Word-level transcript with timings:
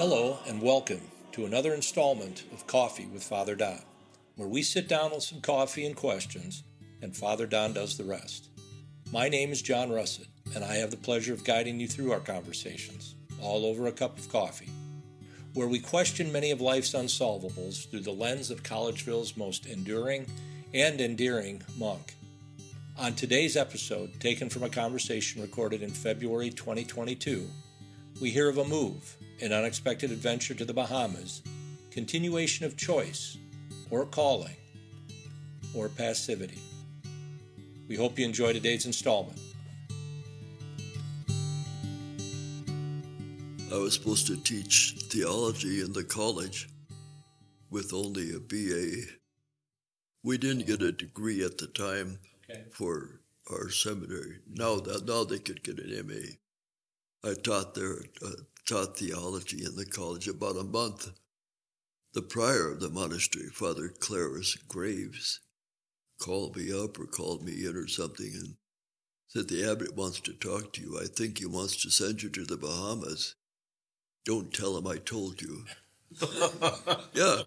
Hello, 0.00 0.38
and 0.46 0.62
welcome 0.62 1.02
to 1.32 1.44
another 1.44 1.74
installment 1.74 2.44
of 2.54 2.66
Coffee 2.66 3.04
with 3.04 3.22
Father 3.22 3.54
Don, 3.54 3.82
where 4.34 4.48
we 4.48 4.62
sit 4.62 4.88
down 4.88 5.10
with 5.10 5.22
some 5.22 5.42
coffee 5.42 5.84
and 5.84 5.94
questions, 5.94 6.62
and 7.02 7.14
Father 7.14 7.46
Don 7.46 7.74
does 7.74 7.98
the 7.98 8.04
rest. 8.04 8.48
My 9.12 9.28
name 9.28 9.52
is 9.52 9.60
John 9.60 9.92
Russett, 9.92 10.28
and 10.54 10.64
I 10.64 10.76
have 10.76 10.90
the 10.90 10.96
pleasure 10.96 11.34
of 11.34 11.44
guiding 11.44 11.78
you 11.78 11.86
through 11.86 12.12
our 12.12 12.20
conversations, 12.20 13.14
all 13.42 13.66
over 13.66 13.88
a 13.88 13.92
cup 13.92 14.16
of 14.16 14.32
coffee, 14.32 14.70
where 15.52 15.68
we 15.68 15.78
question 15.78 16.32
many 16.32 16.50
of 16.50 16.62
life's 16.62 16.94
unsolvables 16.94 17.86
through 17.90 18.00
the 18.00 18.10
lens 18.10 18.50
of 18.50 18.62
Collegeville's 18.62 19.36
most 19.36 19.66
enduring 19.66 20.24
and 20.72 20.98
endearing 20.98 21.60
monk. 21.76 22.14
On 22.98 23.12
today's 23.12 23.54
episode, 23.54 24.18
taken 24.18 24.48
from 24.48 24.62
a 24.62 24.70
conversation 24.70 25.42
recorded 25.42 25.82
in 25.82 25.90
February 25.90 26.48
2022, 26.48 27.50
we 28.20 28.30
hear 28.30 28.48
of 28.48 28.58
a 28.58 28.64
move, 28.64 29.16
an 29.40 29.52
unexpected 29.52 30.10
adventure 30.10 30.54
to 30.54 30.64
the 30.64 30.74
Bahamas, 30.74 31.42
continuation 31.90 32.66
of 32.66 32.76
choice, 32.76 33.38
or 33.90 34.04
calling, 34.04 34.56
or 35.74 35.88
passivity. 35.88 36.58
We 37.88 37.96
hope 37.96 38.18
you 38.18 38.24
enjoy 38.24 38.52
today's 38.52 38.86
installment. 38.86 39.40
I 43.72 43.76
was 43.76 43.94
supposed 43.94 44.26
to 44.26 44.36
teach 44.36 44.96
theology 45.08 45.80
in 45.80 45.92
the 45.92 46.04
college 46.04 46.68
with 47.70 47.92
only 47.94 48.34
a 48.34 48.40
BA. 48.40 49.06
We 50.24 50.38
didn't 50.38 50.66
get 50.66 50.82
a 50.82 50.92
degree 50.92 51.44
at 51.44 51.58
the 51.58 51.68
time 51.68 52.18
Okay. 52.50 52.64
for 52.72 53.20
our 53.50 53.70
seminary. 53.70 54.38
Now 54.48 54.80
that 54.80 55.06
now 55.06 55.22
they 55.24 55.38
could 55.38 55.62
get 55.62 55.78
an 55.78 56.06
MA. 56.06 56.34
I 57.24 57.34
taught 57.34 57.74
there, 57.74 57.98
uh, 58.24 58.30
taught 58.66 58.96
theology 58.96 59.64
in 59.64 59.76
the 59.76 59.84
college 59.84 60.28
about 60.28 60.56
a 60.56 60.64
month. 60.64 61.10
The 62.12 62.22
prior 62.22 62.72
of 62.72 62.80
the 62.80 62.88
monastery, 62.88 63.48
Father 63.52 63.88
Clarus 63.88 64.56
Graves, 64.68 65.40
called 66.18 66.56
me 66.56 66.72
up 66.72 66.98
or 66.98 67.06
called 67.06 67.44
me 67.44 67.64
in 67.66 67.76
or 67.76 67.86
something 67.88 68.32
and 68.34 68.54
said 69.28 69.48
the 69.48 69.70
abbot 69.70 69.96
wants 69.96 70.20
to 70.20 70.32
talk 70.32 70.72
to 70.72 70.82
you. 70.82 70.98
I 71.00 71.06
think 71.06 71.38
he 71.38 71.46
wants 71.46 71.80
to 71.82 71.90
send 71.90 72.22
you 72.22 72.30
to 72.30 72.44
the 72.44 72.56
Bahamas. 72.56 73.36
Don't 74.24 74.52
tell 74.52 74.76
him 74.76 74.86
I 74.86 74.96
told 74.96 75.40
you. 75.40 75.64
Yeah, 77.14 77.42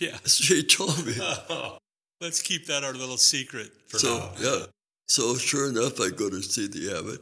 yeah. 0.00 0.10
that's 0.22 0.50
what 0.50 0.56
he 0.56 0.62
told 0.64 1.06
me. 1.06 1.14
Let's 2.20 2.42
keep 2.42 2.66
that 2.66 2.82
our 2.82 2.94
little 2.94 3.16
secret 3.16 3.70
for 3.86 3.98
so 3.98 4.18
now. 4.18 4.30
yeah, 4.40 4.64
so 5.06 5.36
sure 5.36 5.68
enough, 5.68 6.00
I 6.00 6.10
go 6.10 6.28
to 6.28 6.42
see 6.42 6.66
the 6.66 6.98
abbot, 6.98 7.20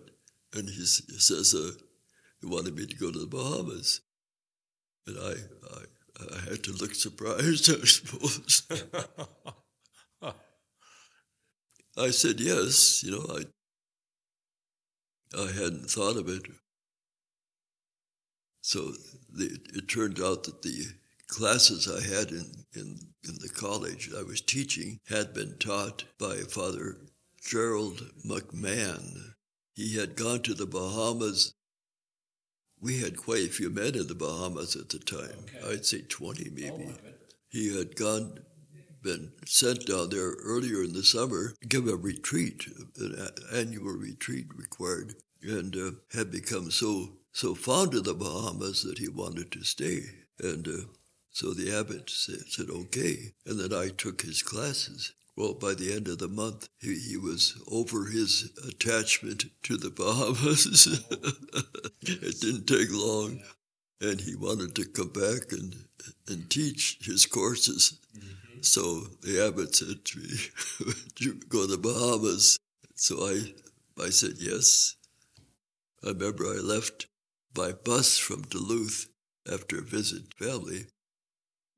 and 0.54 0.68
he, 0.68 0.76
he 0.76 1.18
says 1.18 1.54
uh, 1.54 1.72
wanted 2.46 2.76
me 2.76 2.86
to 2.86 2.96
go 2.96 3.10
to 3.10 3.18
the 3.18 3.26
Bahamas, 3.26 4.00
and 5.06 5.18
I 5.18 5.34
I, 5.74 5.84
I 6.34 6.50
had 6.50 6.62
to 6.64 6.72
look 6.72 6.94
surprised, 6.94 7.70
I 7.82 7.84
suppose. 7.84 8.62
I 11.98 12.10
said 12.10 12.40
yes. 12.40 13.02
You 13.02 13.12
know, 13.12 13.26
I 13.30 13.44
I 15.38 15.52
hadn't 15.52 15.90
thought 15.90 16.16
of 16.16 16.28
it. 16.28 16.42
So 18.60 18.92
the, 19.32 19.58
it 19.74 19.88
turned 19.88 20.20
out 20.20 20.44
that 20.44 20.62
the 20.62 20.84
classes 21.28 21.88
I 21.88 22.00
had 22.00 22.30
in, 22.30 22.64
in, 22.74 22.98
in 23.24 23.34
the 23.40 23.48
college 23.48 24.10
I 24.16 24.22
was 24.22 24.40
teaching 24.40 25.00
had 25.08 25.34
been 25.34 25.56
taught 25.58 26.04
by 26.18 26.36
Father 26.48 26.96
Gerald 27.42 28.10
McMahon. 28.24 29.34
He 29.74 29.96
had 29.96 30.16
gone 30.16 30.42
to 30.42 30.54
the 30.54 30.66
Bahamas. 30.66 31.54
We 32.80 33.00
had 33.00 33.16
quite 33.16 33.46
a 33.46 33.48
few 33.48 33.70
men 33.70 33.94
in 33.94 34.06
the 34.06 34.14
Bahamas 34.14 34.76
at 34.76 34.90
the 34.90 34.98
time. 34.98 35.46
Okay. 35.56 35.72
I'd 35.72 35.86
say 35.86 36.02
20 36.02 36.50
maybe. 36.50 36.88
Oh, 36.90 37.10
he 37.48 37.76
had 37.76 37.96
gone 37.96 38.40
been 39.02 39.30
sent 39.46 39.86
down 39.86 40.10
there 40.10 40.32
earlier 40.42 40.82
in 40.82 40.92
the 40.92 41.04
summer 41.04 41.54
to 41.60 41.68
give 41.68 41.86
a 41.86 41.94
retreat 41.94 42.66
an 42.98 43.28
annual 43.54 43.92
retreat 43.92 44.46
required 44.56 45.14
and 45.42 45.76
uh, 45.76 45.90
had 46.12 46.30
become 46.32 46.70
so 46.72 47.12
so 47.32 47.54
fond 47.54 47.94
of 47.94 48.04
the 48.04 48.14
bahamas 48.14 48.82
that 48.82 48.98
he 48.98 49.08
wanted 49.08 49.52
to 49.52 49.62
stay. 49.62 50.00
And 50.40 50.66
uh, 50.66 50.86
so 51.30 51.52
the 51.52 51.70
abbot 51.72 52.10
said, 52.10 52.48
said 52.48 52.70
okay. 52.70 53.34
And 53.44 53.60
then 53.60 53.72
i 53.72 53.88
took 53.88 54.22
his 54.22 54.42
classes 54.42 55.12
well 55.36 55.54
by 55.54 55.74
the 55.74 55.92
end 55.92 56.08
of 56.08 56.18
the 56.18 56.28
month 56.28 56.68
he, 56.80 56.98
he 56.98 57.16
was 57.16 57.60
over 57.70 58.06
his 58.06 58.50
attachment 58.68 59.44
to 59.62 59.76
the 59.76 59.90
bahamas 59.90 60.86
it 62.02 62.40
didn't 62.40 62.66
take 62.66 62.88
long 62.90 63.40
and 64.00 64.20
he 64.20 64.34
wanted 64.34 64.74
to 64.74 64.84
come 64.84 65.08
back 65.08 65.52
and 65.52 65.86
and 66.28 66.50
teach 66.50 66.98
his 67.02 67.26
courses. 67.26 67.98
So 68.60 69.06
the 69.22 69.46
abbot 69.46 69.74
said 69.74 70.04
to 70.04 70.18
me, 70.18 70.38
"Would 70.80 70.96
you 71.20 71.34
go 71.48 71.62
to 71.62 71.66
the 71.66 71.78
Bahamas?" 71.78 72.58
So 72.94 73.26
I 73.26 73.54
I 74.02 74.10
said 74.10 74.34
yes. 74.38 74.96
I 76.04 76.08
remember 76.08 76.46
I 76.46 76.58
left 76.58 77.06
by 77.54 77.72
bus 77.72 78.18
from 78.18 78.42
Duluth 78.42 79.08
after 79.50 79.78
a 79.78 79.82
visit 79.82 80.34
family. 80.34 80.86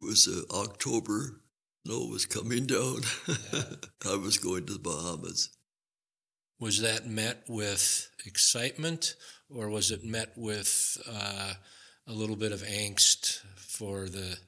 It 0.00 0.04
was 0.04 0.28
uh, 0.28 0.42
October. 0.54 1.40
Snow 1.86 2.06
was 2.06 2.26
coming 2.26 2.66
down. 2.66 3.00
I 4.06 4.16
was 4.16 4.38
going 4.38 4.66
to 4.66 4.74
the 4.74 4.78
Bahamas. 4.78 5.50
Was 6.60 6.80
that 6.82 7.06
met 7.06 7.44
with 7.48 8.10
excitement 8.26 9.14
or 9.48 9.68
was 9.68 9.90
it 9.90 10.04
met 10.04 10.32
with 10.36 10.98
uh, 11.08 11.54
a 12.06 12.12
little 12.12 12.36
bit 12.36 12.52
of 12.52 12.62
angst 12.62 13.40
for 13.56 14.08
the. 14.08 14.38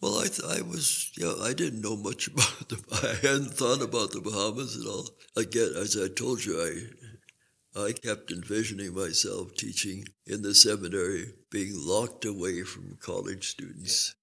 Well, 0.00 0.18
I 0.18 0.26
th- 0.26 0.58
I 0.58 0.62
was 0.62 1.12
yeah 1.16 1.34
I 1.40 1.52
didn't 1.52 1.82
know 1.82 1.96
much 1.96 2.28
about 2.32 2.68
them. 2.68 2.84
I 2.92 3.14
hadn't 3.22 3.54
thought 3.54 3.82
about 3.82 4.12
the 4.12 4.20
Bahamas 4.20 4.76
at 4.80 4.86
all. 4.86 5.08
Again, 5.36 5.72
as 5.76 5.96
I 5.96 6.08
told 6.08 6.44
you, 6.44 6.60
I 6.60 7.80
I 7.80 7.92
kept 7.92 8.32
envisioning 8.32 8.94
myself 8.94 9.54
teaching 9.54 10.04
in 10.26 10.42
the 10.42 10.54
seminary, 10.54 11.34
being 11.50 11.72
locked 11.74 12.24
away 12.24 12.62
from 12.62 12.98
college 13.00 13.48
students. 13.48 14.14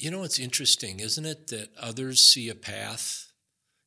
You 0.00 0.10
know, 0.10 0.22
it's 0.22 0.38
interesting, 0.38 1.00
isn't 1.00 1.26
it, 1.26 1.48
that 1.48 1.68
others 1.78 2.20
see 2.20 2.48
a 2.48 2.54
path, 2.54 3.26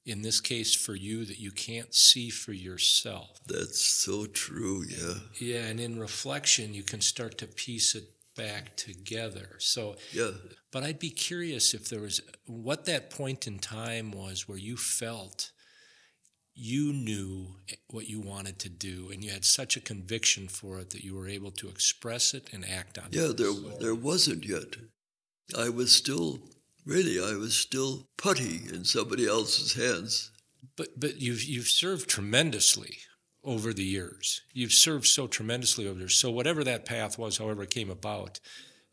in 0.05 0.21
this 0.21 0.39
case 0.41 0.75
for 0.75 0.95
you, 0.95 1.25
that 1.25 1.39
you 1.39 1.51
can't 1.51 1.93
see 1.93 2.29
for 2.29 2.53
yourself? 2.53 3.39
That's 3.47 3.81
so 3.81 4.25
true. 4.27 4.83
Yeah, 4.87 5.13
Yeah, 5.39 5.63
and 5.65 5.79
in 5.79 5.99
reflection, 5.99 6.73
you 6.73 6.83
can 6.83 7.01
start 7.01 7.37
to 7.39 7.47
piece 7.47 7.95
it 7.95 8.03
back 8.35 8.75
together. 8.77 9.55
So, 9.59 9.95
yeah. 10.11 10.31
but 10.71 10.83
I'd 10.83 10.99
be 10.99 11.09
curious 11.09 11.73
if 11.73 11.89
there 11.89 12.01
was 12.01 12.21
what 12.45 12.85
that 12.85 13.09
point 13.09 13.47
in 13.47 13.59
time 13.59 14.11
was 14.11 14.47
where 14.47 14.57
you 14.57 14.75
felt 14.77 15.51
you 16.55 16.93
knew 16.93 17.47
what 17.89 18.07
you 18.07 18.19
wanted 18.19 18.59
to 18.59 18.69
do 18.69 19.09
and 19.11 19.23
you 19.23 19.31
had 19.31 19.43
such 19.45 19.75
a 19.75 19.81
conviction 19.81 20.47
for 20.47 20.79
it 20.79 20.91
that 20.91 21.03
you 21.03 21.15
were 21.15 21.27
able 21.27 21.49
to 21.49 21.67
express 21.67 22.33
it 22.35 22.47
and 22.53 22.63
act 22.69 22.99
on 22.99 23.05
Yeah, 23.11 23.29
it. 23.31 23.37
there 23.37 23.51
there 23.79 23.95
wasn't 23.95 24.45
yet. 24.45 24.75
I 25.57 25.69
was 25.69 25.93
still 25.93 26.39
really 26.85 27.19
I 27.19 27.35
was 27.37 27.55
still 27.55 28.07
putty 28.17 28.61
in 28.73 28.85
somebody 28.85 29.27
else's 29.27 29.73
hands. 29.73 30.31
But 30.75 30.99
but 30.99 31.21
you've 31.21 31.43
you've 31.43 31.67
served 31.67 32.09
tremendously 32.09 32.97
over 33.43 33.73
the 33.73 33.83
years. 33.83 34.41
You've 34.53 34.73
served 34.73 35.05
so 35.05 35.27
tremendously 35.27 35.85
over 35.85 35.95
the 35.95 36.01
years. 36.01 36.15
So 36.15 36.31
whatever 36.31 36.63
that 36.63 36.85
path 36.85 37.17
was, 37.17 37.37
however 37.37 37.63
it 37.63 37.69
came 37.69 37.89
about, 37.89 38.39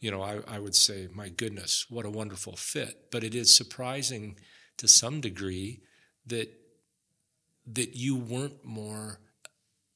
you 0.01 0.11
know, 0.11 0.23
I, 0.23 0.41
I 0.49 0.59
would 0.59 0.75
say, 0.75 1.09
my 1.15 1.29
goodness, 1.29 1.87
what 1.89 2.05
a 2.05 2.11
wonderful 2.11 2.57
fit. 2.57 3.11
But 3.13 3.23
it 3.23 3.35
is 3.35 3.55
surprising 3.55 4.37
to 4.79 4.89
some 4.89 5.21
degree 5.21 5.83
that 6.27 6.53
that 7.67 7.95
you 7.95 8.17
weren't 8.17 8.65
more 8.65 9.21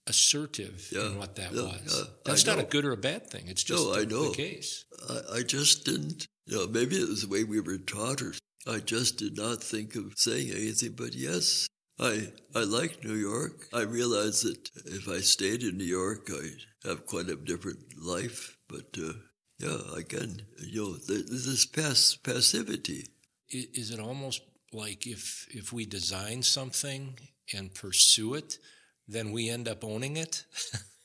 assertive 0.07 0.89
Yeah, 0.93 1.07
in 1.07 1.19
what 1.19 1.35
that 1.37 1.53
yeah, 1.53 1.63
was. 1.63 1.99
yeah, 1.99 2.05
That's 2.25 2.47
not 2.47 2.59
a 2.59 2.63
good 2.65 2.85
or 2.85 2.93
a 2.93 2.97
bad 2.97 3.31
thing. 3.31 3.45
It's 3.49 3.63
just 3.65 3.83
No, 3.83 3.95
the, 3.95 4.01
I 4.01 4.05
know. 4.05 4.31
the 4.31 4.37
case. 4.37 4.85
I, 5.09 5.39
I 5.39 5.43
just 5.43 5.85
didn't, 5.85 6.27
you 6.47 6.57
know, 6.57 6.67
maybe 6.67 6.97
it 6.97 7.09
was 7.09 7.23
the 7.23 7.29
way 7.29 7.45
we 7.45 7.61
were 7.61 7.79
taught, 7.79 8.23
or 8.23 8.35
I 8.67 8.79
just 8.81 9.19
did 9.19 9.37
not 9.37 9.63
think 9.63 9.95
of 9.97 10.13
saying 10.17 10.51
anything 10.51 10.93
but 10.97 11.15
yes. 11.15 11.67
I 12.01 12.33
I 12.55 12.65
like 12.65 13.05
New 13.05 13.15
York. 13.15 13.69
I 13.73 13.83
realize 13.83 14.43
that 14.43 14.69
if 14.87 15.09
I 15.09 15.21
stayed 15.21 15.63
in 15.63 15.79
New 15.79 15.85
York, 15.85 16.29
I'd 16.29 16.89
have 16.89 17.07
quite 17.07 17.29
a 17.29 17.37
different 17.37 17.79
life. 17.97 18.57
But 18.69 18.97
uh, 18.99 19.13
yeah, 19.61 19.79
again, 19.97 20.43
you 20.59 20.83
know, 20.83 20.97
this 20.97 21.67
pass 21.67 22.17
passivity. 22.17 23.07
is 23.49 23.93
it 23.93 24.01
almost 24.01 24.43
like 24.73 25.07
if 25.07 25.47
if 25.51 25.73
we 25.73 25.87
design 25.87 26.43
something 26.43 27.17
and 27.55 27.73
pursue 27.73 28.35
it, 28.35 28.59
then 29.07 29.33
we 29.33 29.49
end 29.49 29.69
up 29.69 29.85
owning 29.85 30.17
it? 30.17 30.45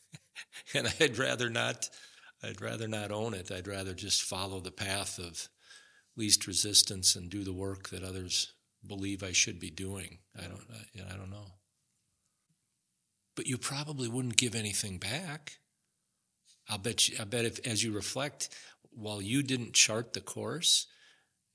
and 0.73 0.93
I'd 0.99 1.17
rather 1.17 1.49
not. 1.49 1.89
I'd 2.43 2.61
rather 2.61 2.87
not 2.87 3.11
own 3.11 3.33
it. 3.33 3.51
I'd 3.51 3.67
rather 3.67 3.93
just 3.93 4.23
follow 4.23 4.59
the 4.59 4.71
path 4.71 5.19
of 5.19 5.49
least 6.15 6.47
resistance 6.47 7.15
and 7.15 7.29
do 7.29 7.43
the 7.43 7.53
work 7.53 7.89
that 7.89 8.03
others 8.03 8.53
believe 8.85 9.23
I 9.23 9.31
should 9.31 9.59
be 9.59 9.69
doing. 9.69 10.19
I 10.37 10.43
don't. 10.43 10.61
I, 10.71 11.13
I 11.13 11.17
don't 11.17 11.31
know. 11.31 11.53
But 13.35 13.47
you 13.47 13.57
probably 13.57 14.07
wouldn't 14.07 14.37
give 14.37 14.55
anything 14.55 14.97
back. 14.97 15.59
I'll 16.69 16.77
bet 16.77 17.09
you, 17.09 17.17
I 17.19 17.23
bet 17.23 17.45
if 17.45 17.65
as 17.65 17.83
you 17.83 17.91
reflect, 17.91 18.49
while 18.91 19.21
you 19.21 19.43
didn't 19.43 19.73
chart 19.73 20.13
the 20.13 20.21
course, 20.21 20.87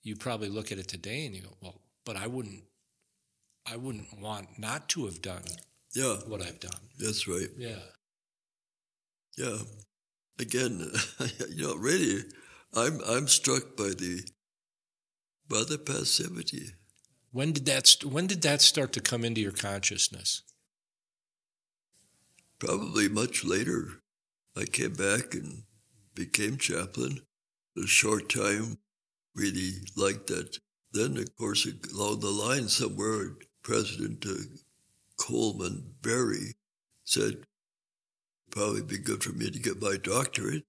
you 0.02 0.16
probably 0.16 0.48
look 0.48 0.72
at 0.72 0.78
it 0.78 0.88
today 0.88 1.24
and 1.24 1.34
you 1.34 1.42
go, 1.42 1.56
well, 1.60 1.80
but 2.04 2.16
I 2.16 2.26
wouldn't, 2.26 2.64
I 3.66 3.76
wouldn't 3.76 4.18
want 4.20 4.58
not 4.58 4.88
to 4.90 5.06
have 5.06 5.22
done 5.22 5.44
yeah. 5.94 6.16
What 6.26 6.42
I've 6.42 6.60
done. 6.60 6.80
that's 6.98 7.26
right. 7.28 7.48
Yeah. 7.56 7.82
yeah. 9.36 9.58
Again 10.38 10.90
you 11.50 11.62
know 11.66 11.76
really 11.76 12.22
i'm 12.74 13.00
i'm 13.06 13.28
struck 13.28 13.76
by 13.76 13.90
the 13.90 14.26
by 15.48 15.62
the 15.68 15.78
passivity. 15.78 16.66
When 17.30 17.52
did 17.52 17.66
that 17.66 17.86
st- 17.86 18.12
when 18.12 18.26
did 18.26 18.42
that 18.42 18.62
start 18.62 18.92
to 18.94 19.00
come 19.00 19.24
into 19.24 19.40
your 19.40 19.52
consciousness? 19.52 20.42
probably 22.58 23.08
much 23.08 23.44
later. 23.44 23.88
I 24.56 24.64
came 24.64 24.94
back 24.94 25.34
and 25.34 25.64
became 26.14 26.56
chaplain. 26.56 27.20
A 27.76 27.86
short 27.86 28.28
time 28.30 28.78
really 29.34 29.72
liked 29.96 30.28
that. 30.28 30.58
Then 30.92 31.16
of 31.18 31.34
course 31.36 31.66
along 31.92 32.20
the 32.20 32.30
line 32.30 32.68
somewhere 32.68 33.36
president 33.62 34.24
uh, 34.26 34.34
colman 35.18 35.94
barry 36.02 36.54
said 37.04 37.44
probably 38.50 38.82
be 38.82 38.98
good 38.98 39.22
for 39.22 39.32
me 39.32 39.50
to 39.50 39.58
get 39.58 39.82
my 39.82 39.96
doctorate. 40.02 40.64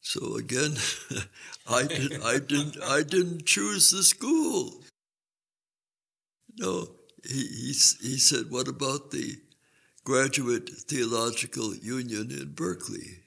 So 0.00 0.36
again 0.36 0.76
i 1.68 1.82
did 1.84 2.22
i 2.22 2.38
didn't 2.38 2.82
i 2.82 3.02
didn't 3.02 3.46
choose 3.46 3.90
the 3.90 4.02
school. 4.02 4.82
No 6.58 6.88
he 7.24 7.46
he, 7.46 7.72
he 8.02 8.18
said 8.18 8.50
what 8.50 8.68
about 8.68 9.10
the 9.10 9.36
graduate 10.04 10.68
theological 10.68 11.74
union 11.74 12.30
in 12.30 12.52
berkeley? 12.52 13.22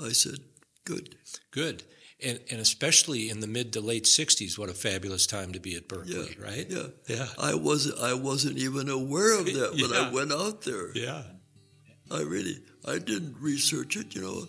I 0.00 0.10
said 0.10 0.40
good. 0.84 1.16
Good. 1.50 1.84
And, 2.24 2.40
and 2.50 2.60
especially 2.60 3.28
in 3.28 3.40
the 3.40 3.46
mid 3.46 3.74
to 3.74 3.80
late 3.82 4.04
60s, 4.04 4.58
what 4.58 4.70
a 4.70 4.74
fabulous 4.74 5.26
time 5.26 5.52
to 5.52 5.60
be 5.60 5.74
at 5.76 5.86
Berkeley, 5.86 6.34
Yeah, 6.38 6.44
right? 6.44 6.66
yeah 6.70 6.86
Yeah. 7.08 7.26
i 7.38 7.54
wasn't 7.54 7.98
i 8.00 8.14
wasn't 8.14 8.56
even 8.56 8.88
aware 8.88 9.38
of 9.38 9.44
that 9.44 9.72
when 9.72 9.90
Yeah. 9.90 10.08
i 10.08 10.10
went 10.10 10.32
out 10.32 10.62
there 10.62 10.92
Yeah. 10.96 11.22
I 12.10 12.20
really, 12.22 12.56
I 12.86 12.98
didn't 12.98 13.34
research 13.40 13.96
it, 13.96 14.14
you 14.14 14.22
know. 14.22 14.46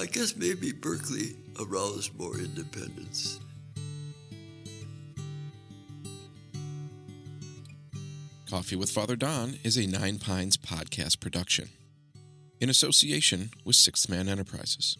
I 0.00 0.06
guess 0.06 0.36
maybe 0.36 0.70
Berkeley 0.72 1.34
aroused 1.60 2.16
more 2.16 2.38
independence. 2.38 3.40
Coffee 8.48 8.76
with 8.76 8.90
Father 8.90 9.16
Don 9.16 9.58
is 9.64 9.76
a 9.76 9.86
Nine 9.86 10.18
Pines 10.18 10.56
podcast 10.56 11.18
production 11.20 11.68
in 12.60 12.70
association 12.70 13.50
with 13.64 13.74
Sixth 13.76 14.08
Man 14.08 14.28
Enterprises. 14.28 14.96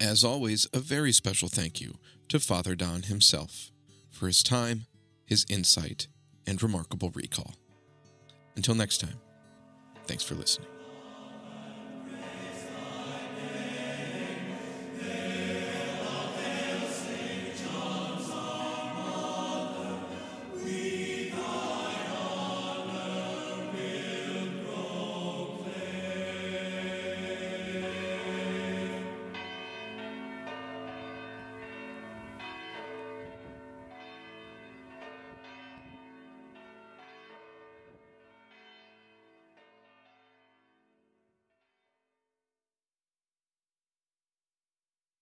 As 0.00 0.24
always, 0.24 0.66
a 0.72 0.78
very 0.78 1.12
special 1.12 1.48
thank 1.50 1.78
you 1.78 1.98
to 2.28 2.40
Father 2.40 2.74
Don 2.74 3.02
himself 3.02 3.70
for 4.08 4.28
his 4.28 4.42
time, 4.42 4.86
his 5.26 5.44
insight, 5.50 6.08
and 6.46 6.62
remarkable 6.62 7.10
recall. 7.10 7.54
Until 8.56 8.74
next 8.74 8.98
time, 8.98 9.20
thanks 10.06 10.24
for 10.24 10.34
listening. 10.36 10.79